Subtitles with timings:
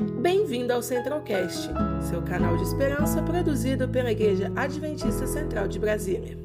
[0.00, 1.70] Bem-vindo ao Centralcast,
[2.08, 6.38] seu canal de esperança produzido pela Igreja Adventista Central de Brasília.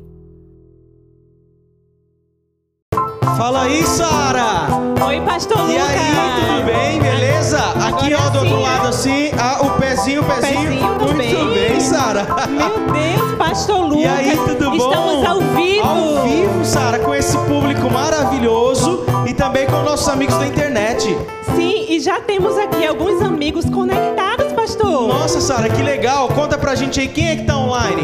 [3.37, 4.67] Fala aí, Sara!
[5.07, 5.89] Oi, pastor E Lucas.
[5.89, 6.99] aí, tudo bem?
[7.01, 7.59] Beleza?
[7.59, 10.61] Aqui, ó, do outro lado, assim, ah, o pezinho, o pezinho.
[10.61, 11.53] Pezinho Muito também.
[11.53, 12.25] bem, Sara.
[12.49, 13.95] Meu Deus, pastor Lucas.
[14.03, 14.75] E aí, tudo bom?
[14.75, 15.87] Estamos ao vivo.
[15.87, 21.15] Ao vivo, Sara, com esse público maravilhoso e também com nossos amigos da internet.
[21.95, 25.07] E já temos aqui alguns amigos conectados, pastor.
[25.07, 26.27] Nossa, Sara, que legal.
[26.27, 28.03] Conta pra gente aí, quem é que tá online?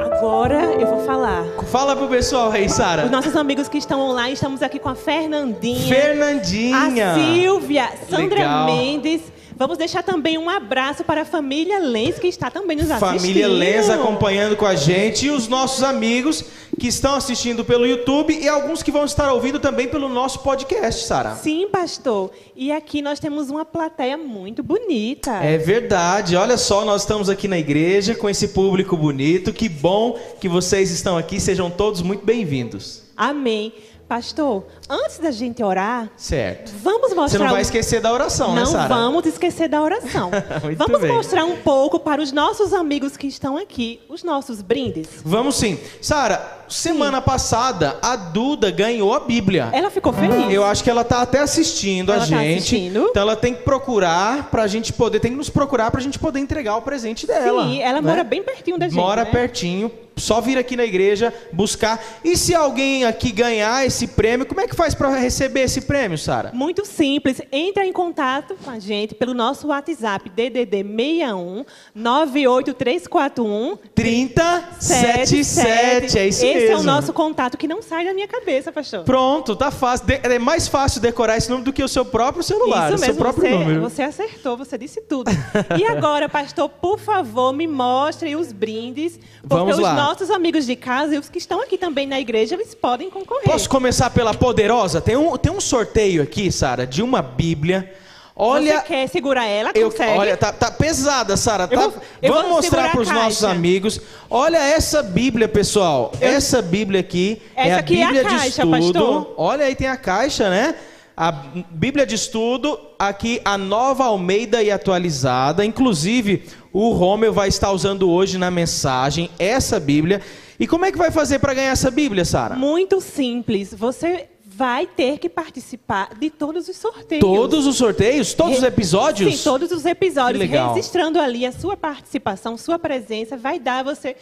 [0.00, 1.44] Agora eu vou falar.
[1.70, 3.04] Fala pro pessoal aí, Os Sara.
[3.10, 7.12] nossos amigos que estão online, estamos aqui com a Fernandinha, Fernandinha.
[7.12, 8.64] a Silvia, Sandra Legal.
[8.64, 9.20] Mendes.
[9.56, 13.20] Vamos deixar também um abraço para a família Lenz, que está também nos assistindo.
[13.20, 16.44] Família Lenz acompanhando com a gente e os nossos amigos
[16.78, 21.06] que estão assistindo pelo YouTube e alguns que vão estar ouvindo também pelo nosso podcast,
[21.06, 21.36] Sara.
[21.36, 22.32] Sim, pastor.
[22.56, 25.32] E aqui nós temos uma plateia muito bonita.
[25.36, 29.52] É verdade, olha só, nós estamos aqui na igreja com esse público bonito.
[29.52, 33.04] Que bom que vocês estão aqui, sejam todos muito bem-vindos.
[33.16, 33.72] Amém.
[34.08, 36.72] Pastor, antes da gente orar, Certo.
[36.82, 37.28] vamos mostrar.
[37.28, 38.94] Você não vai um- esquecer da oração, né, Não Sara?
[38.94, 40.30] vamos esquecer da oração.
[40.76, 41.12] Vamos bem.
[41.12, 45.08] mostrar um pouco para os nossos amigos que estão aqui, os nossos brindes.
[45.24, 45.78] Vamos sim.
[46.02, 49.68] Sara, semana passada a Duda ganhou a Bíblia.
[49.72, 50.52] Ela ficou feliz.
[50.52, 52.58] Eu acho que ela tá até assistindo a Ela tá gente.
[52.58, 53.06] assistindo.
[53.10, 56.40] Então ela tem que procurar pra gente poder, tem que nos procurar pra gente poder
[56.40, 57.64] entregar o presente dela.
[57.64, 58.10] Sim, ela né?
[58.10, 58.96] mora bem pertinho da gente.
[58.96, 59.30] Mora né?
[59.30, 62.00] pertinho, só vir aqui na igreja buscar.
[62.24, 66.18] E se alguém aqui ganhar esse prêmio, como é que faz pra receber esse prêmio,
[66.18, 66.50] Sara?
[66.52, 67.40] Muito simples.
[67.50, 76.44] Entra em contato com a gente pelo nosso WhatsApp DDD 61 98341 3077, é isso
[76.56, 79.04] Esse é o nosso contato que não sai da minha cabeça, pastor.
[79.04, 80.06] Pronto, tá fácil.
[80.06, 82.98] De- É mais fácil decorar esse número do que o seu próprio celular, Isso o
[82.98, 83.80] seu mesmo, próprio você, número.
[83.80, 85.30] você acertou, você disse tudo.
[85.78, 89.94] E agora, pastor, por favor, me mostre os brindes, porque Vamos os lá.
[89.94, 93.44] nossos amigos de casa e os que estão aqui também na igreja, eles podem concorrer.
[93.44, 95.00] Posso começar pela poderosa?
[95.00, 97.92] Tem um, tem um sorteio aqui, Sara, de uma Bíblia.
[98.36, 99.70] Olha, Você quer segurar ela?
[99.76, 100.18] Eu, Consegue?
[100.18, 101.68] olha, tá, tá pesada, Sara.
[101.70, 103.54] Eu Tá, eu vamos mostrar para os nossos caixa.
[103.54, 104.00] amigos.
[104.28, 106.10] Olha essa Bíblia, pessoal.
[106.20, 108.70] Eu- Essa Bíblia aqui é Essa a aqui é a Bíblia de caixa, estudo.
[108.70, 109.34] pastor.
[109.36, 110.74] Olha aí tem a caixa, né?
[111.16, 111.30] A
[111.70, 115.64] Bíblia de estudo, aqui a Nova Almeida e atualizada.
[115.64, 120.20] Inclusive, o Romeu vai estar usando hoje na mensagem essa Bíblia.
[120.58, 122.56] E como é que vai fazer para ganhar essa Bíblia, Sara?
[122.56, 123.72] Muito simples.
[123.72, 127.20] Você vai ter que participar de todos os sorteios.
[127.20, 129.36] Todos os sorteios, todos os episódios?
[129.36, 130.40] Sim, todos os episódios.
[130.40, 130.74] Que legal.
[130.74, 134.16] Registrando ali a sua participação, sua presença, vai dar a você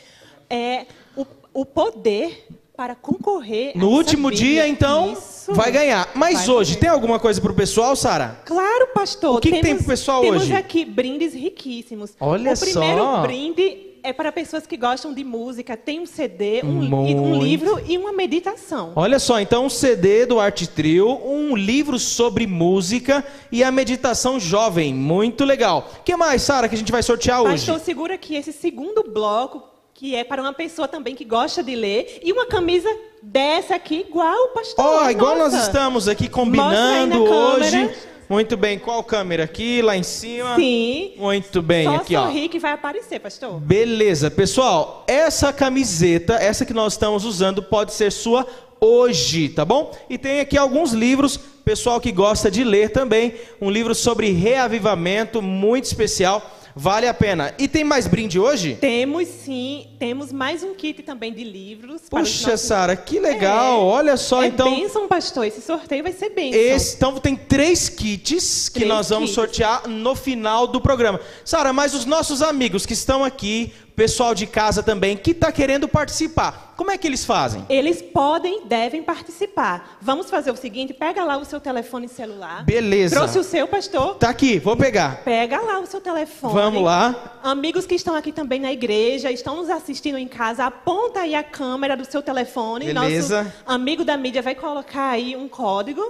[0.48, 3.76] é, o, o poder para concorrer.
[3.76, 4.48] No último Bíblia.
[4.48, 5.52] dia, então, Isso.
[5.52, 6.10] vai ganhar.
[6.14, 8.40] Mas Vai hoje, tem alguma coisa pro pessoal, Sara?
[8.46, 9.36] Claro, pastor.
[9.36, 10.54] O que que tem pro pessoal temos hoje?
[10.54, 12.12] aqui brindes riquíssimos.
[12.18, 13.22] Olha o primeiro só.
[13.22, 15.76] brinde é para pessoas que gostam de música.
[15.76, 18.92] Tem um CD, um, um livro e uma meditação.
[18.96, 24.40] Olha só, então um CD do Arte Trio, um livro sobre música e a meditação
[24.40, 24.92] jovem.
[24.92, 25.90] Muito legal.
[26.00, 27.66] O que mais, Sara, que a gente vai sortear hoje?
[27.66, 29.62] Pastor, segura aqui esse segundo bloco,
[29.94, 32.88] que é para uma pessoa também que gosta de ler, e uma camisa
[33.22, 34.84] dessa aqui, igual, pastor.
[34.84, 35.56] Ó, igual Nossa.
[35.56, 37.70] nós estamos aqui combinando na hoje.
[37.70, 38.11] câmera.
[38.32, 39.44] Muito bem, qual câmera?
[39.44, 40.56] Aqui, lá em cima?
[40.56, 41.12] Sim.
[41.18, 42.22] Muito bem, Só aqui ó.
[42.24, 43.60] sorrir que vai aparecer, pastor.
[43.60, 48.46] Beleza, pessoal, essa camiseta, essa que nós estamos usando, pode ser sua
[48.80, 49.92] hoje, tá bom?
[50.08, 55.42] E tem aqui alguns livros, pessoal que gosta de ler também, um livro sobre reavivamento,
[55.42, 56.42] muito especial,
[56.74, 57.54] vale a pena.
[57.58, 58.76] E tem mais brinde hoje?
[58.80, 62.02] Temos sim, temos mais um kit também de livros.
[62.10, 63.84] Puxa, nossos- Sara, que legal, É.
[63.84, 64.74] olha só, é então...
[64.74, 65.46] bênção, pastor.
[65.46, 66.32] Esse sorteio vai ser.
[66.36, 69.34] Esse, então tem três kits que Três nós vamos kits.
[69.34, 71.20] sortear no final do programa.
[71.44, 75.88] Sara, mas os nossos amigos que estão aqui, pessoal de casa também, que está querendo
[75.88, 77.64] participar, como é que eles fazem?
[77.68, 79.98] Eles podem, devem participar.
[80.00, 82.64] Vamos fazer o seguinte: pega lá o seu telefone celular.
[82.64, 83.14] Beleza.
[83.14, 84.16] Trouxe o seu, pastor?
[84.16, 85.22] Tá aqui, vou pegar.
[85.22, 86.54] Pega lá o seu telefone.
[86.54, 87.38] Vamos lá.
[87.42, 91.42] Amigos que estão aqui também na igreja, estão nos assistindo em casa, aponta aí a
[91.42, 92.86] câmera do seu telefone.
[92.86, 93.44] Beleza.
[93.44, 96.02] Nosso amigo da mídia vai colocar aí um código.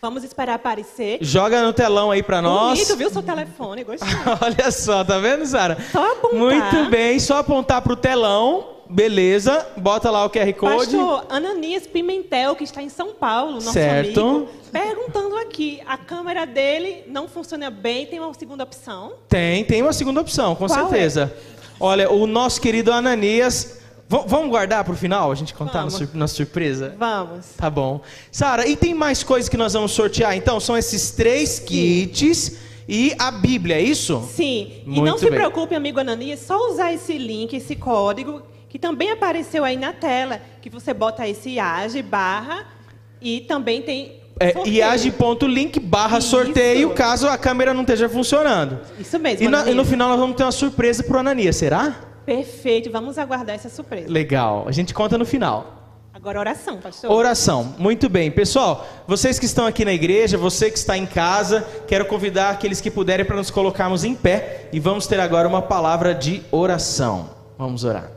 [0.00, 1.18] Vamos esperar aparecer.
[1.22, 2.78] Joga no telão aí pra nós.
[2.78, 3.82] Bonito, viu seu telefone?
[3.84, 4.08] Gostei.
[4.42, 5.78] Olha só, tá vendo, Sara?
[5.90, 6.38] Só apontar.
[6.38, 8.74] Muito bem, só apontar pro telão.
[8.88, 10.96] Beleza, bota lá o QR Code.
[10.96, 14.20] Pastor Ananias Pimentel, que está em São Paulo, nosso Certo.
[14.20, 19.14] amigo, perguntando aqui, a câmera dele não funciona bem, tem uma segunda opção?
[19.28, 20.82] Tem, tem uma segunda opção, com Qual é?
[20.82, 21.34] certeza.
[21.80, 25.90] Olha, o nosso querido Ananias V- vamos guardar para o final, a gente contar na,
[25.90, 26.94] sur- na surpresa?
[26.98, 27.46] Vamos.
[27.56, 28.00] Tá bom.
[28.30, 30.36] Sara, e tem mais coisas que nós vamos sortear?
[30.36, 32.56] Então, são esses três kits
[32.88, 34.22] e a Bíblia, é isso?
[34.32, 34.74] Sim.
[34.84, 35.34] e Muito não se bem.
[35.34, 40.40] preocupe, amigo Ananias, só usar esse link, esse código, que também apareceu aí na tela,
[40.62, 42.64] que você bota esse age barra
[43.20, 48.78] e também tem É iage.link barra sorteio, caso a câmera não esteja funcionando.
[49.00, 52.02] Isso mesmo, E, na- e no final nós vamos ter uma surpresa pro Ananias, será?
[52.26, 54.10] Perfeito, vamos aguardar essa surpresa.
[54.10, 55.74] Legal, a gente conta no final.
[56.12, 57.10] Agora oração, pastor.
[57.10, 58.32] Oração, muito bem.
[58.32, 62.80] Pessoal, vocês que estão aqui na igreja, você que está em casa, quero convidar aqueles
[62.80, 67.30] que puderem para nos colocarmos em pé e vamos ter agora uma palavra de oração.
[67.56, 68.10] Vamos orar.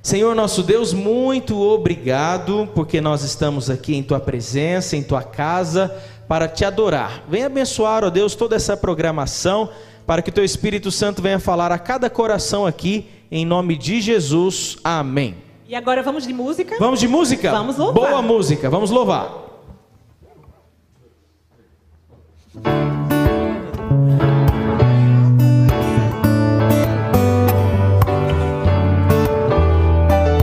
[0.00, 5.94] Senhor nosso Deus, muito obrigado porque nós estamos aqui em tua presença, em tua casa,
[6.26, 7.24] para te adorar.
[7.28, 9.68] Venha abençoar, ó Deus, toda essa programação,
[10.08, 14.78] para que teu Espírito Santo venha falar a cada coração aqui, em nome de Jesus.
[14.82, 15.34] Amém.
[15.68, 16.76] E agora vamos de música?
[16.78, 17.50] Vamos de música?
[17.50, 18.08] Vamos louvar.
[18.08, 19.30] Boa música, vamos louvar.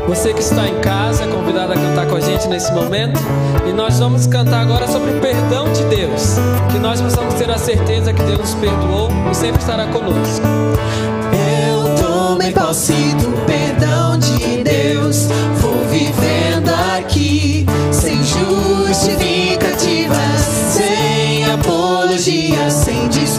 [0.07, 1.04] Você que está em casa
[2.35, 3.19] gente nesse momento.
[3.67, 6.35] E nós vamos cantar agora sobre o perdão de Deus.
[6.71, 10.45] Que nós possamos ter a certeza que Deus nos perdoou e sempre estará conosco.
[11.33, 15.27] Eu tomei posse do perdão de Deus.
[15.61, 20.41] Vou vivendo aqui sem justificativas,
[20.71, 23.34] sem apologia, sem discursos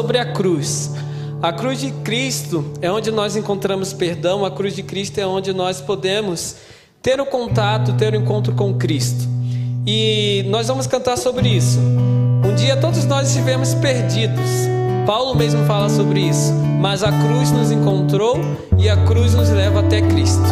[0.00, 0.90] sobre a cruz.
[1.42, 5.52] A cruz de Cristo é onde nós encontramos perdão, a cruz de Cristo é onde
[5.52, 6.56] nós podemos
[7.02, 9.28] ter o contato, ter o encontro com Cristo.
[9.86, 11.78] E nós vamos cantar sobre isso.
[11.78, 14.50] Um dia todos nós estivemos perdidos.
[15.06, 16.50] Paulo mesmo fala sobre isso.
[16.80, 18.38] Mas a cruz nos encontrou
[18.78, 20.48] e a cruz nos leva até Cristo.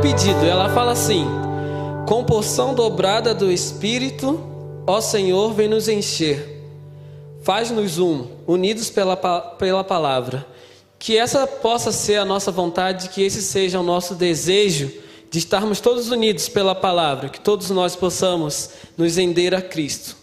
[0.00, 0.44] Pedido.
[0.46, 1.26] Ela fala assim:
[2.06, 4.40] Com porção dobrada do Espírito,
[4.86, 6.58] ó Senhor, vem nos encher.
[7.42, 10.46] Faz-nos um, unidos pela, pela palavra.
[10.98, 14.90] Que essa possa ser a nossa vontade, que esse seja o nosso desejo
[15.30, 20.16] de estarmos todos unidos pela palavra, que todos nós possamos nos render a Cristo.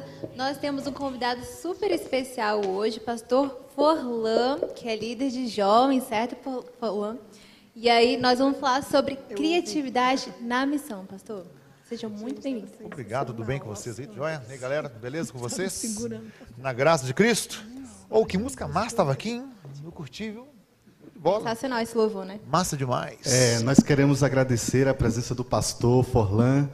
[0.00, 0.28] Casa.
[0.36, 6.36] Nós temos um convidado super especial hoje, pastor Forlan, que é líder de jovens, certo,
[6.42, 7.18] For- Forlan?
[7.74, 11.46] E aí nós vamos falar sobre criatividade na missão, pastor.
[11.88, 12.70] Sejam muito bem-vindos.
[12.84, 14.08] Obrigado, tudo bem com vocês aí?
[14.14, 14.42] Joia?
[14.48, 15.96] E aí, galera, beleza com vocês?
[16.58, 17.64] Na graça de Cristo?
[18.10, 19.44] Ou que música massa estava aqui, hein?
[19.84, 20.46] Eu curti, viu?
[21.16, 21.38] Bola.
[21.40, 22.40] Sensacional esse louvor, né?
[22.46, 23.18] Massa demais.
[23.26, 26.68] É, nós queremos agradecer a presença do pastor Forlan.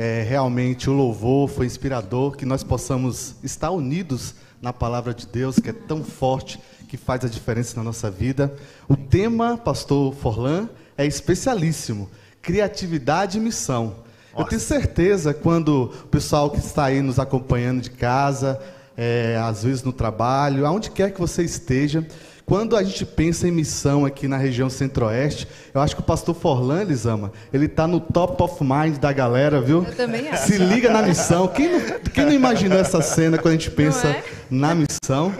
[0.00, 4.32] É, realmente o louvor foi inspirador, que nós possamos estar unidos
[4.62, 8.54] na palavra de Deus, que é tão forte, que faz a diferença na nossa vida.
[8.88, 12.08] O tema, pastor Forlan, é especialíssimo:
[12.40, 13.96] criatividade e missão.
[14.38, 18.56] Eu tenho certeza, quando o pessoal que está aí nos acompanhando de casa,
[18.96, 22.06] é, às vezes no trabalho, aonde quer que você esteja.
[22.48, 26.34] Quando a gente pensa em missão aqui na região centro-oeste, eu acho que o pastor
[26.34, 29.84] Forlan, Elisama, ele está no top of mind da galera, viu?
[29.84, 30.46] Eu também acho.
[30.46, 31.46] Se liga na missão.
[31.48, 31.80] Quem não,
[32.10, 34.24] quem não imaginou essa cena quando a gente pensa é?
[34.50, 35.30] na missão?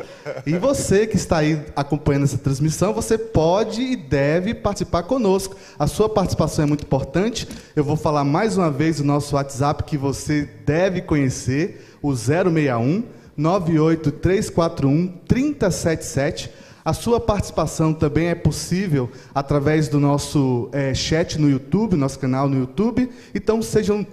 [0.44, 5.56] E você que está aí acompanhando essa transmissão, você pode e deve participar conosco.
[5.78, 7.48] A sua participação é muito importante.
[7.74, 13.02] Eu vou falar mais uma vez o nosso WhatsApp que você deve conhecer, o 061
[13.34, 16.57] 98341 3077.
[16.88, 22.48] A sua participação também é possível através do nosso eh, chat no YouTube, nosso canal
[22.48, 23.12] no YouTube.
[23.34, 24.06] Então sejam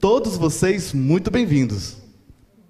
[0.00, 1.98] todos vocês muito bem-vindos.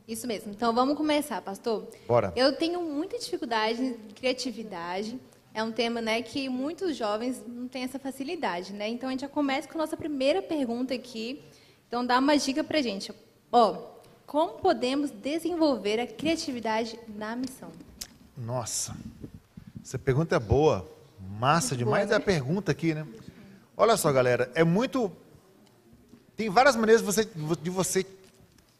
[0.08, 0.50] Isso mesmo.
[0.50, 1.86] Então vamos começar, pastor.
[2.08, 2.32] Bora.
[2.34, 5.16] Eu tenho muita dificuldade em criatividade.
[5.54, 8.88] É um tema, né, que muitos jovens não têm essa facilidade, né?
[8.88, 11.44] Então a gente já começa com a nossa primeira pergunta aqui.
[11.86, 13.14] Então dá uma dica pra gente.
[13.52, 13.76] Ó,
[14.26, 17.70] como podemos desenvolver a criatividade na missão?
[18.36, 18.96] Nossa,
[19.84, 20.88] essa pergunta é boa.
[21.38, 22.24] Massa demais é a né?
[22.24, 23.06] pergunta aqui, né?
[23.76, 25.10] Olha só, galera, é muito.
[26.36, 27.28] Tem várias maneiras de você,
[27.62, 28.06] de você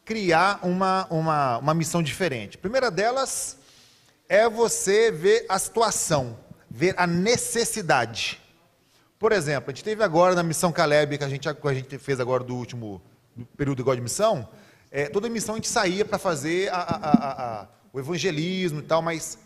[0.04, 2.56] criar uma, uma, uma missão diferente.
[2.56, 3.56] A primeira delas
[4.28, 6.38] é você ver a situação,
[6.70, 8.40] ver a necessidade.
[9.18, 11.98] Por exemplo, a gente teve agora na missão Caleb, que a gente, que a gente
[11.98, 13.00] fez agora do último
[13.36, 14.48] do período igual de missão,
[14.90, 19.02] é, toda missão a gente saía para fazer a- a- a- o evangelismo e tal,
[19.02, 19.38] mas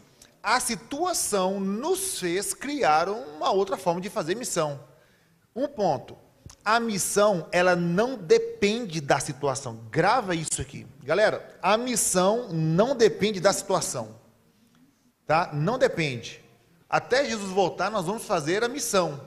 [0.43, 4.81] a situação nos fez criar uma outra forma de fazer missão.
[5.55, 6.17] Um ponto.
[6.65, 9.81] A missão, ela não depende da situação.
[9.91, 10.87] Grava isso aqui.
[11.03, 14.17] Galera, a missão não depende da situação.
[15.27, 15.51] Tá?
[15.53, 16.43] Não depende.
[16.89, 19.21] Até Jesus voltar, nós vamos fazer a missão.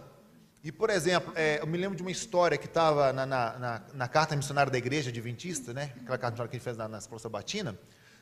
[0.63, 3.81] E, por exemplo, é, eu me lembro de uma história que estava na, na, na-
[3.93, 5.91] na carta missionária da igreja adventista, né?
[6.01, 7.77] aquela carta missionária que a gente fez na, na Escola Sabatina,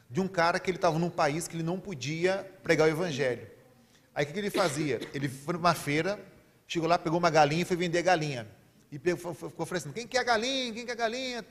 [0.10, 3.48] de um cara que ele estava num país que ele não podia pregar o evangelho.
[4.16, 5.00] Aí o que, que ele fazia?
[5.14, 6.20] Ele foi numa feira,
[6.68, 8.48] chegou lá, pegou uma galinha e foi vender galinha.
[8.92, 11.46] E pegou- ficou oferecendo, quem quer galinha, quem quer galinha?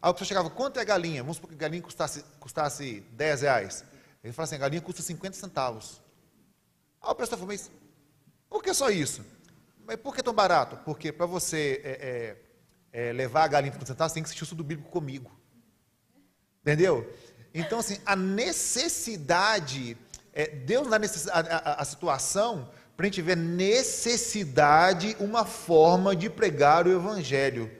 [0.00, 1.22] Aí a pessoa chegava, quanto é galinha?
[1.22, 3.84] Vamos supor que a galinha custasse, custasse 10 reais.
[4.22, 6.00] Ele falou assim, a galinha custa 50 centavos.
[7.02, 7.70] Aí a pessoa falou, mas
[8.48, 9.24] por que só isso?
[9.84, 10.76] Mas por que tão barato?
[10.84, 12.36] Porque para você é,
[12.92, 14.90] é, é, levar a galinha por 50 centavos, você tem que assistir o estudo bíblico
[14.90, 15.30] comigo.
[16.62, 17.12] Entendeu?
[17.54, 19.96] Então, assim, a necessidade,
[20.32, 20.96] é, Deus dá
[21.32, 27.70] a, a- a situação para a gente ver necessidade, uma forma de pregar o evangelho.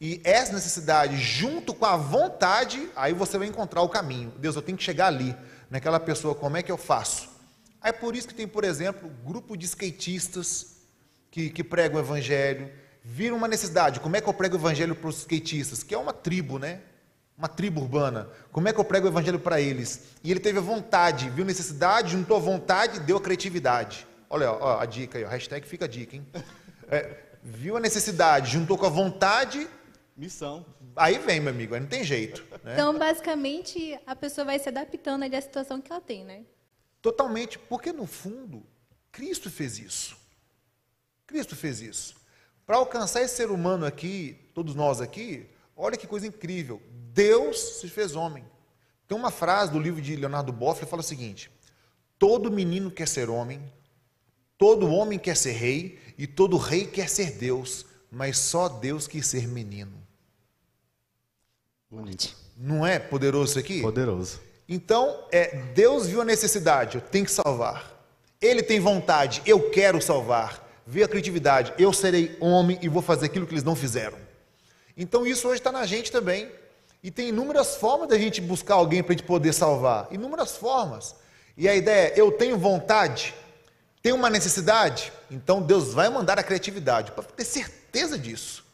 [0.00, 4.32] E essa necessidade, junto com a vontade, aí você vai encontrar o caminho.
[4.38, 5.34] Deus, eu tenho que chegar ali,
[5.70, 7.30] naquela pessoa, como é que eu faço?
[7.82, 10.76] É por isso que tem, por exemplo, grupo de skatistas
[11.30, 12.70] que, que pregam o evangelho.
[13.04, 15.82] Viram uma necessidade, como é que eu prego o evangelho para os skatistas?
[15.82, 16.80] Que é uma tribo, né?
[17.36, 18.28] Uma tribo urbana.
[18.50, 20.02] Como é que eu prego o evangelho para eles?
[20.22, 24.06] E ele teve a vontade, viu necessidade, juntou a vontade, deu a criatividade.
[24.28, 26.26] Olha ó, a dica aí, ó, hashtag fica a dica, hein?
[26.88, 29.68] É, viu a necessidade, juntou com a vontade,
[30.16, 30.64] Missão.
[30.94, 32.44] aí vem, meu amigo, aí não tem jeito.
[32.62, 32.74] Né?
[32.74, 36.44] Então, basicamente, a pessoa vai se adaptando ali à situação que ela tem, né?
[37.00, 38.64] Totalmente, porque no fundo,
[39.10, 40.16] Cristo fez isso.
[41.26, 42.14] Cristo fez isso.
[42.66, 46.80] Para alcançar esse ser humano aqui, todos nós aqui, olha que coisa incrível.
[47.12, 48.44] Deus se fez homem.
[49.06, 51.50] Tem uma frase do livro de Leonardo Boff que fala o seguinte:
[52.18, 53.60] Todo menino quer ser homem,
[54.56, 59.26] todo homem quer ser rei e todo rei quer ser Deus, mas só Deus quis
[59.26, 59.92] ser menino.
[61.90, 62.34] Bonito.
[62.56, 63.82] Não é poderoso isso aqui?
[63.82, 64.40] Poderoso.
[64.68, 67.90] Então, é, Deus viu a necessidade, eu tenho que salvar.
[68.40, 70.66] Ele tem vontade, eu quero salvar.
[70.86, 74.18] Vê a criatividade, eu serei homem e vou fazer aquilo que eles não fizeram.
[74.96, 76.50] Então, isso hoje está na gente também.
[77.02, 80.06] E tem inúmeras formas da gente buscar alguém para a gente poder salvar.
[80.12, 81.16] Inúmeras formas.
[81.56, 83.34] E a ideia é, eu tenho vontade,
[84.00, 88.64] tenho uma necessidade, então Deus vai mandar a criatividade, para ter certeza disso.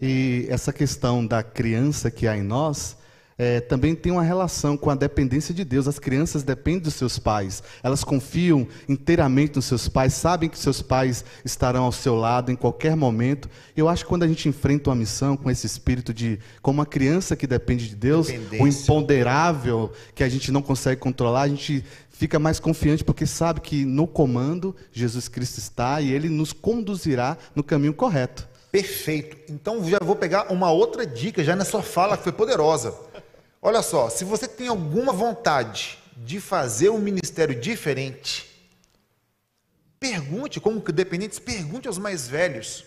[0.00, 2.96] E essa questão da criança que há em nós
[3.38, 5.88] eh, também tem uma relação com a dependência de Deus.
[5.88, 10.82] As crianças dependem dos seus pais, elas confiam inteiramente nos seus pais, sabem que seus
[10.82, 13.48] pais estarão ao seu lado em qualquer momento.
[13.76, 16.86] Eu acho que quando a gente enfrenta uma missão com esse espírito de, como uma
[16.86, 18.28] criança que depende de Deus,
[18.60, 23.60] o imponderável que a gente não consegue controlar, a gente fica mais confiante porque sabe
[23.60, 28.48] que no comando Jesus Cristo está e ele nos conduzirá no caminho correto.
[28.70, 29.52] Perfeito.
[29.52, 32.92] Então já vou pegar uma outra dica já na sua fala que foi poderosa.
[33.66, 38.46] Olha só, se você tem alguma vontade de fazer um ministério diferente,
[39.98, 42.84] pergunte, como dependentes, pergunte aos mais velhos.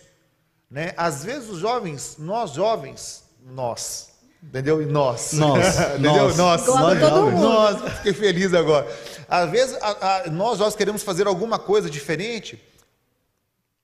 [0.70, 0.92] Né?
[0.96, 4.06] Às vezes os jovens, nós jovens, nós,
[4.40, 4.80] Entendeu?
[4.80, 5.32] E nós.
[5.32, 6.12] Nós, Entendeu?
[6.12, 6.36] nós.
[6.36, 6.64] Nós.
[6.64, 7.34] Nós, todo jovens.
[7.34, 7.42] mundo.
[7.42, 7.92] Nós.
[7.96, 8.86] Fiquei feliz agora.
[9.28, 12.62] Às vezes, a- a- nós jovens queremos fazer alguma coisa diferente.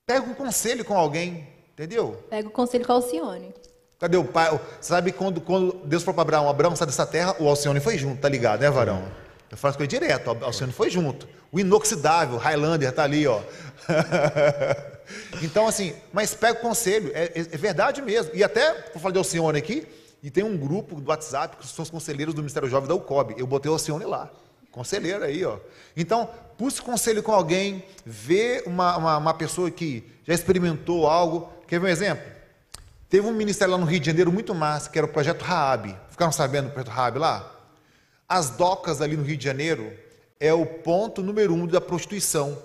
[0.05, 1.45] Pega um conselho com alguém.
[1.73, 2.23] Entendeu?
[2.29, 3.53] Pega o conselho com a Alcione.
[3.99, 4.59] Cadê o pai?
[4.81, 8.19] Sabe quando, quando Deus falou para Abraão, Abraão sai dessa terra, o Alcione foi junto,
[8.21, 9.03] tá ligado, né, Varão?
[9.49, 11.27] Eu faço com ele direto, o Alcione foi junto.
[11.51, 13.39] O inoxidável, Highlander, tá ali, ó.
[15.41, 18.31] então, assim, mas pega o conselho, é, é- é verdade mesmo.
[18.33, 19.87] E até, eu falei de Alcione aqui,
[20.21, 23.35] e tem um grupo do WhatsApp, que são os conselheiros do Ministério Jovem da UCOB.
[23.37, 24.29] Eu botei o Alcione lá.
[24.71, 25.57] Conselheiro aí, ó.
[25.95, 26.27] Então,
[26.57, 31.49] busque conselho com alguém, vê uma, uma, uma pessoa que já experimentou algo.
[31.67, 32.34] Quer ver um exemplo?
[33.15, 35.97] Teve um ministério lá no Rio de Janeiro muito massa, que era o projeto Raab.
[36.09, 37.49] Ficaram sabendo do projeto Raab lá?
[38.27, 39.97] As docas ali no Rio de Janeiro
[40.37, 42.61] é o ponto número um da prostituição.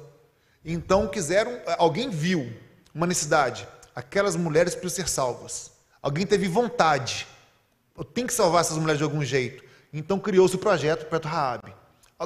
[0.65, 2.53] Então quiseram, alguém viu
[2.93, 3.69] uma necessidade.
[3.95, 5.71] Aquelas mulheres precisam ser salvas.
[6.03, 7.29] Alguém teve vontade.
[7.97, 9.63] Eu tenho que salvar essas mulheres de algum jeito.
[9.93, 11.73] Então criou-se o projeto, o projeto Raab.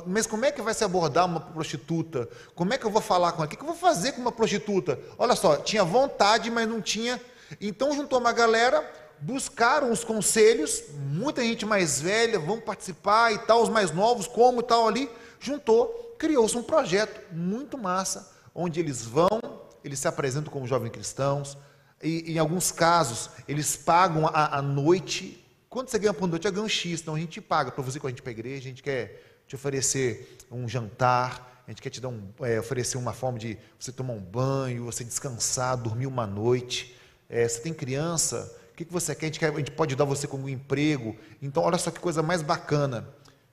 [0.06, 2.26] Mas como é que vai se abordar uma prostituta?
[2.54, 3.46] Como é que eu vou falar com ela?
[3.46, 4.98] O que que eu vou fazer com uma prostituta?
[5.18, 7.20] Olha só, tinha vontade, mas não tinha.
[7.60, 8.82] Então juntou uma galera,
[9.20, 14.60] buscaram os conselhos, muita gente mais velha, vão participar e tal, os mais novos, como
[14.60, 19.40] e tal ali, juntou, criou-se um projeto muito massa, onde eles vão,
[19.82, 21.56] eles se apresentam como jovens cristãos,
[22.02, 25.42] e em alguns casos eles pagam a, a noite.
[25.70, 26.46] Quanto você ganha por noite?
[26.46, 28.32] Eu ganho um X, então a gente paga para você com a gente para a
[28.32, 32.60] igreja, a gente quer te oferecer um jantar, a gente quer te dar um, é,
[32.60, 36.94] oferecer uma forma de você tomar um banho, você descansar, dormir uma noite.
[37.28, 39.26] É, você tem criança, o que, que você quer?
[39.26, 39.52] A gente, quer?
[39.52, 41.16] a gente pode dar você como um emprego.
[41.40, 43.08] Então, olha só que coisa mais bacana.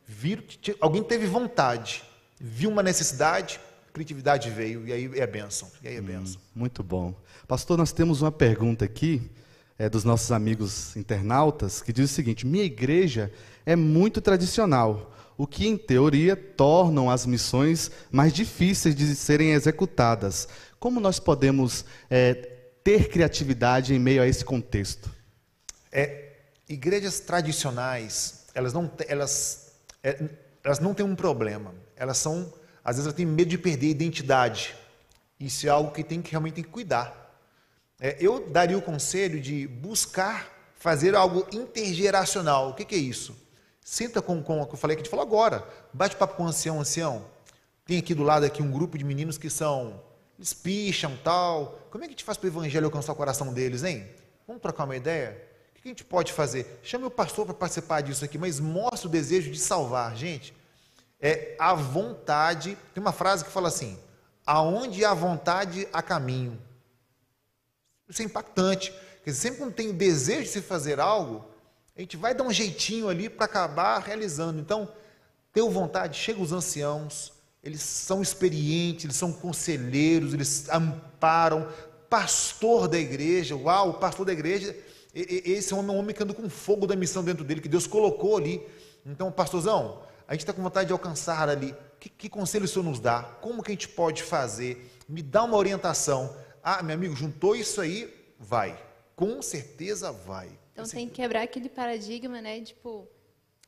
[0.07, 0.43] Vir,
[0.79, 2.03] alguém teve vontade,
[2.39, 3.59] viu uma necessidade,
[3.93, 5.69] criatividade veio, e aí é bênção.
[5.83, 6.41] E aí é bênção.
[6.55, 7.13] Muito bom.
[7.47, 9.21] Pastor, nós temos uma pergunta aqui
[9.77, 13.31] é, dos nossos amigos internautas que diz o seguinte: minha igreja
[13.65, 20.47] é muito tradicional, o que em teoria tornam as missões mais difíceis de serem executadas.
[20.79, 25.09] Como nós podemos é, ter criatividade em meio a esse contexto?
[25.91, 26.33] É,
[26.67, 30.23] igrejas tradicionais, elas não, elas, é,
[30.63, 31.73] elas não têm um problema.
[31.95, 34.75] Elas são, às vezes, elas têm medo de perder a identidade.
[35.39, 37.35] Isso é algo que tem que realmente tem que cuidar.
[37.99, 42.69] É, eu daria o conselho de buscar fazer algo intergeracional.
[42.69, 43.35] O que, que é isso?
[43.83, 45.67] Senta com, com o que eu falei que a gente falou agora.
[45.93, 47.25] Bate papo com o ancião, ancião.
[47.85, 50.01] Tem aqui do lado aqui um grupo de meninos que são,
[50.37, 51.80] eles picham tal.
[51.91, 54.09] Como é que a gente faz para o evangelho alcançar o coração deles, hein?
[54.47, 55.45] Vamos trocar uma ideia?
[55.75, 56.79] O que a gente pode fazer?
[56.81, 60.55] Chame o pastor para participar disso aqui, mas mostre o desejo de salvar, gente.
[61.19, 62.77] É a vontade.
[62.93, 63.99] Tem uma frase que fala assim:
[64.45, 66.57] aonde há vontade, há caminho.
[68.07, 68.93] Isso é impactante.
[69.23, 71.45] Quer dizer, sempre quando tem o desejo de se fazer algo,
[71.95, 74.61] a gente vai dar um jeitinho ali para acabar realizando.
[74.61, 74.89] Então,
[75.51, 81.67] tenham vontade, chega os anciãos, eles são experientes, eles são conselheiros, eles amparam.
[82.09, 84.75] Pastor da igreja, uau, o pastor da igreja,
[85.13, 87.87] esse homem é um homem que anda com fogo da missão dentro dele, que Deus
[87.87, 88.61] colocou ali.
[89.05, 91.75] Então, pastorzão, a gente está com vontade de alcançar ali.
[91.99, 93.23] Que, que conselho o senhor nos dá?
[93.41, 94.91] Como que a gente pode fazer?
[95.07, 96.35] Me dá uma orientação.
[96.63, 98.77] Ah, meu amigo, juntou isso aí, vai.
[99.15, 100.49] Com certeza vai.
[100.73, 102.61] Então tem que quebrar aquele paradigma, né?
[102.61, 103.07] Tipo,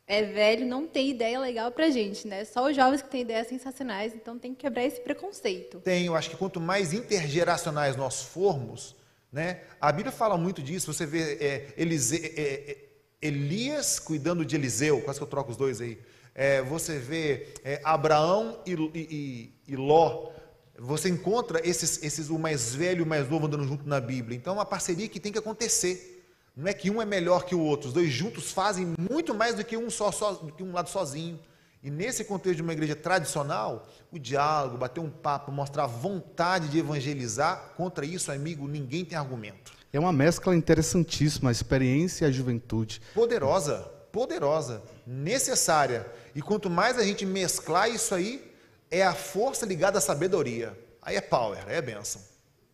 [0.05, 2.43] é velho, não tem ideia legal pra gente, né?
[2.45, 5.79] Só os jovens que têm ideias sensacionais, então tem que quebrar esse preconceito.
[5.79, 8.95] Tem, eu acho que quanto mais intergeracionais nós formos,
[9.31, 9.61] né?
[9.79, 10.91] A Bíblia fala muito disso.
[10.93, 12.77] Você vê é, Elise- é, é,
[13.21, 15.97] Elias cuidando de Eliseu, quase que eu troco os dois aí.
[16.35, 19.07] É, você vê é, Abraão e, e-
[19.67, 20.31] e- e Ló.
[20.77, 24.35] Você encontra esses, esses, o mais velho e o mais novo andando junto na Bíblia.
[24.35, 26.12] Então é uma parceria que tem que acontecer.
[26.55, 27.87] Não é que um é melhor que o outro.
[27.87, 30.89] Os dois juntos fazem muito mais do que um só, só do que um lado
[30.89, 31.39] sozinho.
[31.81, 36.77] E nesse contexto de uma igreja tradicional, o diálogo, bater um papo, mostrar vontade de
[36.77, 39.73] evangelizar, contra isso, amigo, ninguém tem argumento.
[39.91, 43.01] É uma mescla interessantíssima, a experiência e a juventude.
[43.13, 43.79] Poderosa,
[44.11, 46.05] poderosa, necessária.
[46.33, 48.53] E quanto mais a gente mesclar isso aí,
[48.89, 50.77] é a força ligada à sabedoria.
[51.01, 52.21] Aí é power, é bênção.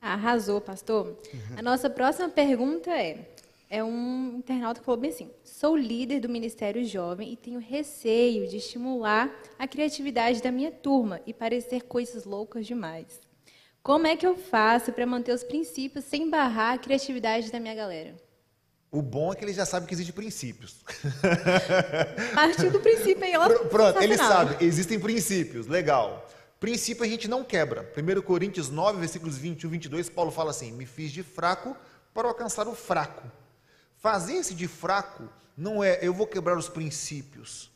[0.01, 1.17] Arrasou, pastor.
[1.57, 3.29] A nossa próxima pergunta é:
[3.69, 8.47] é um internauta que falou bem assim: sou líder do Ministério Jovem e tenho receio
[8.47, 13.21] de estimular a criatividade da minha turma e parecer coisas loucas demais.
[13.83, 17.75] Como é que eu faço para manter os princípios sem barrar a criatividade da minha
[17.75, 18.15] galera?
[18.91, 20.83] O bom é que ele já sabe que existem princípios.
[22.33, 26.27] Partir do princípio ela Pr- Pronto, ele sabe, existem princípios, legal.
[26.59, 27.89] Princípio a gente não quebra.
[27.95, 31.77] 1 Coríntios 9, versículos 21 e 22, Paulo fala assim: Me fiz de fraco
[32.13, 33.31] para alcançar o fraco.
[33.99, 37.69] Fazer-se de fraco não é eu vou quebrar os princípios.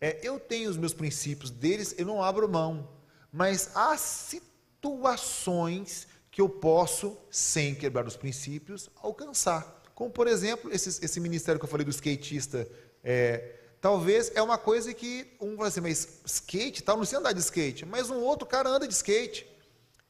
[0.00, 2.88] É, eu tenho os meus princípios, deles eu não abro mão.
[3.32, 9.82] Mas há situações que eu posso, sem quebrar os princípios, alcançar.
[9.94, 12.68] Como, por exemplo, esse, esse ministério que eu falei do skatista.
[13.04, 17.32] É, talvez é uma coisa que um vai assim, mas skate, tal, não sei andar
[17.32, 19.46] de skate, mas um outro cara anda de skate.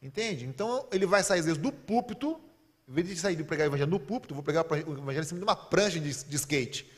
[0.00, 0.46] Entende?
[0.46, 2.40] Então ele vai sair, às vezes, do púlpito,
[2.88, 5.26] em vez de sair de pregar o evangelho no púlpito, vou pregar o evangelho em
[5.26, 6.90] cima de uma prancha de, de skate.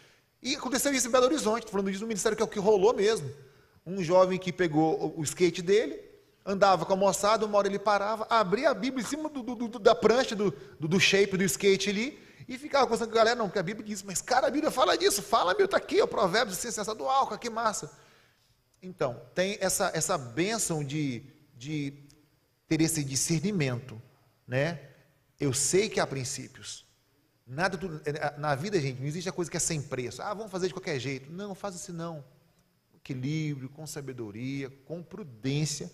[0.43, 2.59] E aconteceu isso em Belo Horizonte, estou falando disso no ministério que é o que
[2.59, 3.31] rolou mesmo.
[3.87, 6.01] Um jovem que pegou o, o skate dele,
[6.45, 9.55] andava com a moçada, uma hora ele parava, abria a Bíblia em cima do, do,
[9.55, 13.47] do, da prancha, do, shape do skate ali, e ficava conversando com a galera, não,
[13.47, 16.07] porque a Bíblia diz, mas cara, a Bíblia fala disso, fala, meu, está aqui, o
[16.07, 17.91] provérbios, ciência do álcool, que massa.
[18.83, 21.23] Então, tem essa, essa bênção de,
[21.57, 21.95] de
[22.69, 24.01] ter esse discernimento,
[24.47, 24.94] né?
[25.41, 26.85] Eu sei que há princípios.
[27.47, 30.23] Nada tudo, é, na vida, gente, não existe a coisa que é sem preço.
[30.23, 31.31] Ah, vamos fazer de qualquer jeito.
[31.31, 32.25] Não, faz assim não.
[32.95, 35.91] Equilíbrio, com sabedoria, com prudência.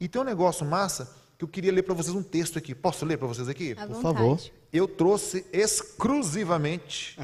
[0.00, 2.74] E tem um negócio massa que eu queria ler para vocês um texto aqui.
[2.74, 3.72] Posso ler para vocês aqui?
[3.76, 4.40] À Por favor.
[4.72, 7.18] Eu trouxe exclusivamente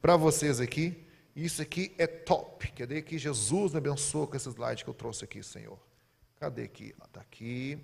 [0.00, 1.04] para vocês aqui.
[1.36, 2.70] Isso aqui é top.
[2.72, 5.78] Cadê que Jesus me abençoe com esse slide que eu trouxe aqui, Senhor?
[6.38, 6.94] Cadê aqui?
[7.04, 7.78] Está aqui.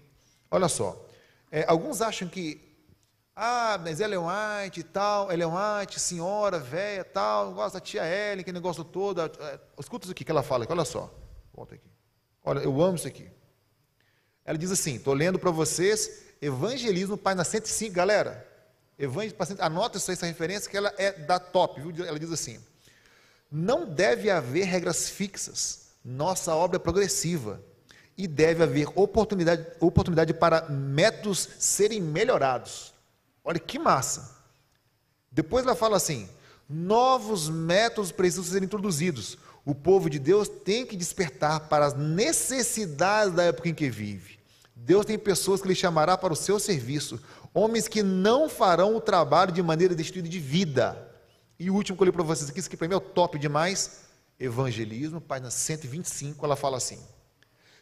[0.50, 1.09] Olha só.
[1.50, 2.69] É, alguns acham que,
[3.42, 8.44] ah, mas Ellen White e tal, Ellen White, senhora, velha, tal, gosta da tia Ellen,
[8.44, 9.22] que negócio todo.
[9.22, 11.12] É, escuta isso aqui que ela fala, aqui, olha só.
[11.55, 11.90] Volta aqui.
[12.44, 13.31] Olha, eu amo isso aqui.
[14.44, 18.46] Ela diz assim: estou lendo para vocês Evangelismo, página 105, galera.
[18.98, 22.07] Evangel, anota isso aí, essa referência, que ela é da top, viu?
[22.07, 22.59] Ela diz assim:
[23.50, 27.61] não deve haver regras fixas, nossa obra é progressiva,
[28.16, 32.89] e deve haver oportunidade, oportunidade para métodos serem melhorados.
[33.44, 34.37] Olha que massa.
[35.31, 36.29] Depois ela fala assim:
[36.68, 39.38] novos métodos precisam ser introduzidos.
[39.64, 44.38] O povo de Deus tem que despertar para as necessidades da época em que vive.
[44.74, 47.20] Deus tem pessoas que lhe chamará para o seu serviço,
[47.53, 51.09] homens que não farão o trabalho de maneira destruída de vida.
[51.59, 53.00] E o último que eu li para vocês aqui, isso aqui para mim é o
[53.00, 54.09] top demais,
[54.40, 56.98] Evangelismo, página 125, ela fala assim: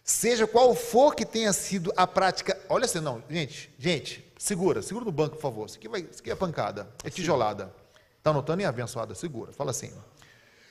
[0.03, 5.05] Seja qual for que tenha sido a prática, olha assim, não, gente, gente, segura, segura
[5.05, 5.67] no banco, por favor.
[5.67, 7.75] Isso aqui, vai, isso aqui é pancada, é tijolada.
[8.17, 9.15] Está anotando, hein, abençoada?
[9.15, 9.93] Segura, fala assim.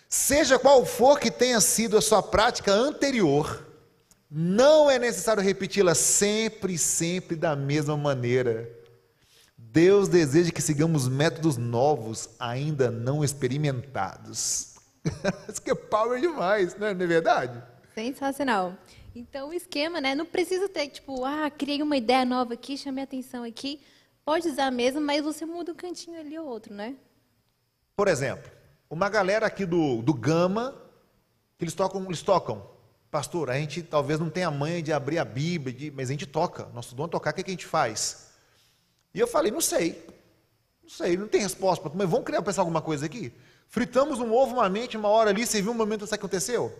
[0.09, 3.65] Seja qual for que tenha sido a sua prática anterior,
[4.29, 8.69] não é necessário repeti-la sempre, sempre da mesma maneira.
[9.57, 14.75] Deus deseja que sigamos métodos novos, ainda não experimentados.
[15.47, 16.93] Isso que é power demais, né?
[16.93, 17.61] não é verdade?
[17.93, 18.73] Sensacional.
[19.17, 20.13] Então, o esquema, né?
[20.13, 23.81] Não precisa ter, tipo, ah, criei uma ideia nova aqui, chamei atenção aqui.
[24.23, 26.95] Pode usar mesmo, mas você muda um cantinho ali ou outro, né?
[27.95, 28.51] Por exemplo,
[28.87, 30.79] uma galera aqui do, do Gama,
[31.57, 32.69] que eles tocam, eles tocam.
[33.09, 36.27] Pastor, a gente talvez não tenha manha de abrir a Bíblia, de- mas a gente
[36.27, 36.65] toca.
[36.67, 38.27] Nosso dom é tocar, o que, é que a gente faz?
[39.15, 40.05] E eu falei, não sei.
[40.83, 41.89] Não sei, não tem resposta.
[41.91, 43.33] Mas vamos criar, pensar alguma coisa aqui?
[43.67, 46.71] Fritamos um ovo, uma mente, uma hora ali, você viu um momento, que aconteceu?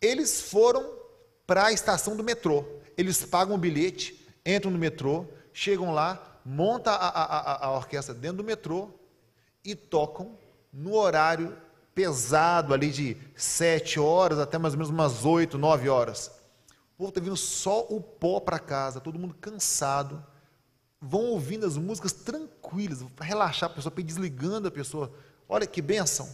[0.00, 1.03] Eles foram
[1.46, 2.64] para a estação do metrô.
[2.96, 8.38] Eles pagam o bilhete, entram no metrô, chegam lá, monta a, a, a, orquestra dentro
[8.38, 8.90] do metrô
[9.64, 10.36] e tocam
[10.72, 11.56] no horário
[11.94, 16.30] pesado ali de sete horas até mais ou menos umas oito, nove horas.
[16.94, 20.24] O povo está vindo só o pó para casa, todo mundo cansado.
[21.00, 25.12] Vão ouvindo as músicas tranquilas, relaxar a pessoa, desligando a pessoa.
[25.48, 26.28] Olha que bênção.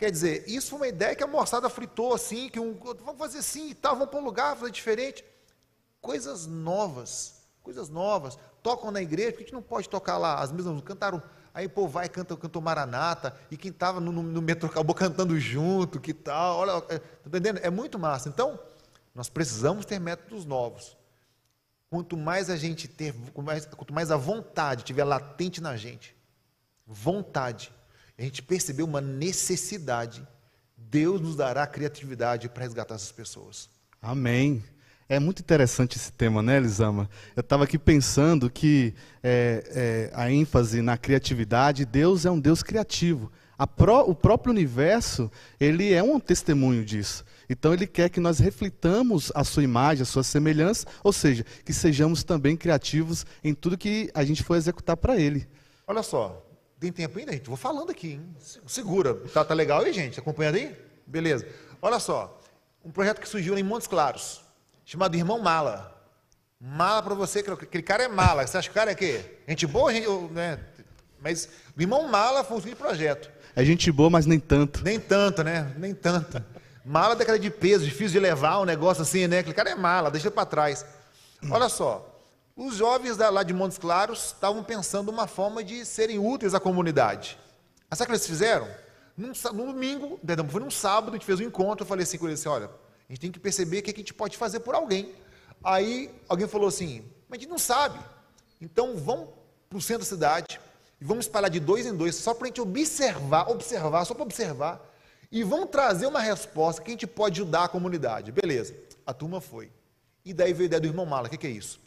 [0.00, 3.40] Quer dizer, isso foi uma ideia que a moçada fritou assim, que um, vamos fazer
[3.40, 5.22] assim e tal, vamos para um lugar, fazer diferente.
[6.00, 8.38] Coisas novas, coisas novas.
[8.62, 10.40] Tocam na igreja, por que a gente não pode tocar lá?
[10.40, 11.22] As mesmas cantaram.
[11.52, 15.38] Aí, pô, vai, canta, cantou Maranata, e quem estava no, no, no metrô acabou cantando
[15.38, 16.56] junto, que tal.
[16.56, 17.58] Olha, é, tá entendendo?
[17.58, 18.30] É muito massa.
[18.30, 18.58] Então,
[19.14, 20.96] nós precisamos ter métodos novos.
[21.90, 26.16] Quanto mais a gente ter, quanto mais, quanto mais a vontade tiver latente na gente,
[26.86, 27.70] vontade,
[28.22, 30.26] a gente perceber uma necessidade,
[30.76, 33.68] Deus nos dará criatividade para resgatar essas pessoas.
[34.02, 34.62] Amém.
[35.08, 37.08] É muito interessante esse tema, né, Elisama?
[37.34, 42.62] Eu estava aqui pensando que é, é, a ênfase na criatividade, Deus é um Deus
[42.62, 43.32] criativo.
[43.58, 47.24] A pró- o próprio universo, ele é um testemunho disso.
[47.48, 51.72] Então, ele quer que nós reflitamos a sua imagem, a sua semelhança, ou seja, que
[51.72, 55.48] sejamos também criativos em tudo que a gente for executar para ele.
[55.86, 56.46] Olha só,
[56.80, 57.46] tem tempo ainda, gente?
[57.46, 58.34] Vou falando aqui, hein?
[58.38, 59.14] Se- Segura.
[59.14, 60.18] Tá, tá legal aí, gente?
[60.18, 60.76] Acompanhando aí?
[61.06, 61.46] Beleza.
[61.82, 62.40] Olha só,
[62.84, 64.40] um projeto que surgiu em Montes Claros,
[64.84, 65.96] chamado Irmão Mala.
[66.60, 68.46] Mala para você, que aquele cara é mala.
[68.46, 69.24] Você acha que o cara é quê?
[69.48, 70.58] Gente boa, gente, né?
[71.18, 73.30] Mas o irmão Mala foi seguinte projeto.
[73.56, 74.82] É gente boa, mas nem tanto.
[74.84, 75.72] Nem tanto, né?
[75.78, 76.42] Nem tanto.
[76.84, 79.38] Mala daquela de peso, difícil de levar, um negócio assim, né?
[79.38, 80.84] Aquele cara é mala, deixa para trás.
[81.50, 82.09] Olha só,
[82.62, 87.38] os jovens lá de Montes Claros estavam pensando uma forma de serem úteis à comunidade.
[87.90, 88.68] Aí sabe o que eles fizeram?
[89.16, 89.32] Num,
[89.66, 90.20] domingo,
[90.50, 92.66] foi num sábado, a gente fez um encontro, eu falei assim com eles, assim, olha,
[92.66, 95.14] a gente tem que perceber o que a gente pode fazer por alguém.
[95.64, 97.98] Aí alguém falou assim, mas a gente não sabe.
[98.60, 99.30] Então vamos
[99.70, 100.60] para o centro da cidade
[101.00, 104.22] e vamos espalhar de dois em dois, só para a gente observar, observar, só para
[104.22, 104.86] observar,
[105.32, 108.30] e vamos trazer uma resposta que a gente pode ajudar a comunidade.
[108.30, 108.74] Beleza,
[109.06, 109.72] a turma foi.
[110.26, 111.80] E daí veio a ideia do irmão Mala, o que, que é isso?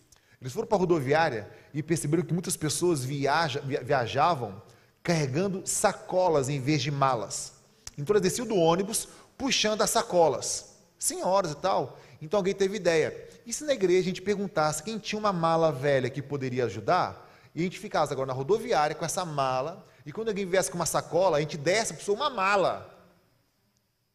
[0.44, 4.62] Eles foram para a rodoviária e perceberam que muitas pessoas viaja- via- viajavam
[5.02, 7.54] carregando sacolas em vez de malas.
[7.98, 10.76] Então eles desciam do ônibus puxando as sacolas.
[11.00, 11.98] Senhoras e tal.
[12.22, 13.30] Então alguém teve ideia.
[13.46, 17.30] E se na igreja a gente perguntasse quem tinha uma mala velha que poderia ajudar,
[17.56, 20.76] e a gente ficasse agora na rodoviária com essa mala, e quando alguém viesse com
[20.76, 22.94] uma sacola, a gente desse para a pessoa uma mala.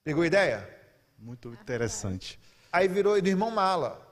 [0.04, 0.68] Pegou a ideia?
[1.18, 2.38] Muito interessante.
[2.70, 4.06] Aí virou do irmão mala.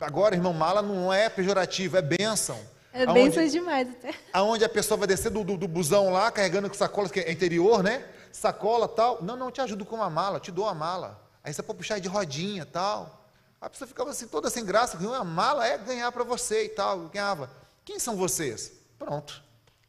[0.00, 2.58] Agora, irmão mala não é pejorativo, é bênção.
[2.92, 4.14] É Aonde- bênção demais até.
[4.32, 7.30] aonde a pessoa vai descer do, do, do busão lá, carregando com sacolas, que é
[7.30, 8.04] interior, né?
[8.32, 9.22] Sacola tal.
[9.22, 11.20] Não, não, te ajudo com uma mala, te dou a mala.
[11.44, 13.24] Aí você pode puxar de rodinha tal.
[13.60, 17.08] A pessoa ficava assim, toda sem graça, uma mala é ganhar para você e tal.
[17.08, 17.50] Ganhava.
[17.84, 18.72] Quem são vocês?
[18.98, 19.42] Pronto.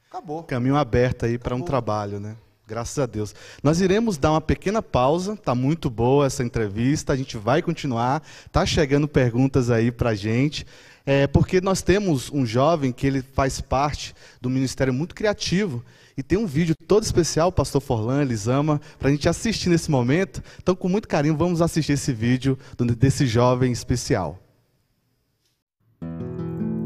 [0.09, 0.43] Acabou.
[0.43, 2.35] Caminho aberto aí para um trabalho, né?
[2.69, 3.33] Graças a Deus.
[3.63, 8.21] Nós iremos dar uma pequena pausa, tá muito boa essa entrevista, a gente vai continuar,
[8.51, 10.67] tá chegando perguntas aí pra gente,
[11.03, 15.83] é, porque nós temos um jovem que ele faz parte do Ministério muito criativo
[16.15, 20.43] e tem um vídeo todo especial, pastor Forlan, Elisama, para a gente assistir nesse momento.
[20.61, 22.55] Então, com muito carinho, vamos assistir esse vídeo
[22.99, 24.37] desse jovem especial.